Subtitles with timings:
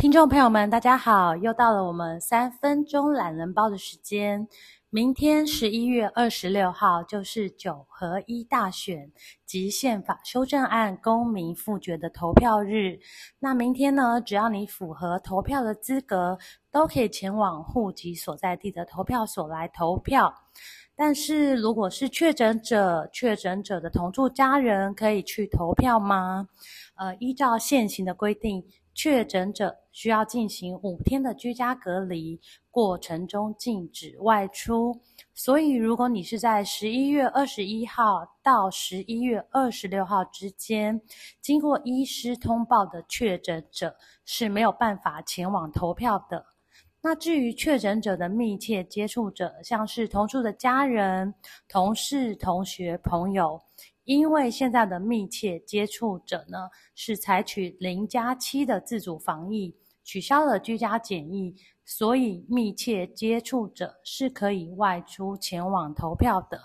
[0.00, 1.36] 听众朋友们，大家好！
[1.36, 4.48] 又到了我们三分钟懒人包的时间。
[4.88, 9.12] 明天十一月二十六号就是九合一大选
[9.44, 12.98] 及宪法修正案公民复决的投票日。
[13.40, 16.38] 那明天呢，只要你符合投票的资格，
[16.72, 20.32] 都可以前往户籍所在地的投票所来投票。
[20.96, 26.48] 但是，如果是确诊者，确诊者的同住家人可以去投票吗？
[26.96, 28.64] 呃，依照现行的规定。
[29.02, 32.38] 确诊者需要进行五天的居家隔离，
[32.70, 35.00] 过程中禁止外出。
[35.32, 41.00] 所以，如果你是在十一月二十一号到十一月二十六号之间，
[41.40, 46.44] 经过医师通报的确诊者是没有办法前往投票的。
[47.02, 51.34] 那至于确诊者的密切接触者，像是同住的家人、
[51.68, 53.60] 同事、同学、朋友。
[54.04, 66.60] 因为现在的密切接触者呢，是采取零加七的自主防疫，取消了居家检疫，所以密切接触者是可以外出前往投票的。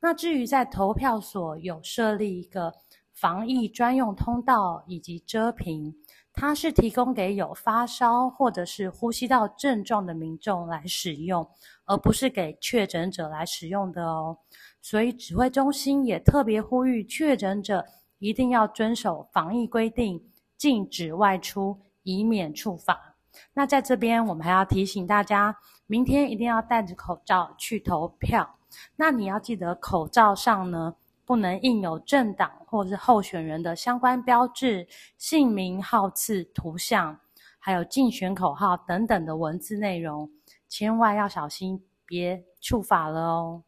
[0.00, 2.72] 那至于在投票所有设立一个
[3.20, 5.94] 防疫专用通道以及遮屏，
[6.32, 11.46] 它是提供给有发烧或者是呼吸道症状的民众来使用，
[11.84, 14.38] 而不是给确诊者来使用的哦。
[14.80, 17.84] 所以指挥中心也特别呼吁确诊者
[18.20, 20.24] 一定要遵守防疫规定，
[20.56, 23.16] 禁止外出，以免触法。
[23.52, 28.56] 那在这边，我们还要提醒大家，明天一定要戴着口罩去投票。
[28.96, 30.94] 那你要记得，口罩上呢，
[31.30, 34.84] 不能印有政党或是候选人的相关标志、
[35.16, 37.16] 姓名、号次、图像，
[37.60, 40.28] 还有竞选口号等等的文字内容，
[40.68, 43.62] 千万要小心，别触法了哦。